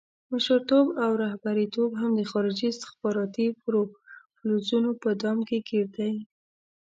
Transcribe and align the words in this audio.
مشرتوب 0.31 0.87
او 1.03 1.11
رهبریت 1.23 1.75
هم 1.99 2.11
د 2.19 2.21
خارجي 2.31 2.67
استخباراتي 2.69 3.47
پروفوزلونو 3.63 4.91
په 5.01 5.09
دام 5.21 5.37
کې 5.47 5.57
ګیر 5.67 5.87
دی. 5.97 6.13